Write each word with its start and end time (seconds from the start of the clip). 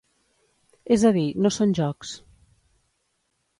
És 0.95 1.05
a 1.09 1.11
dir, 1.17 1.27
no 1.47 1.53
són 1.59 1.77
jocs. 1.81 2.17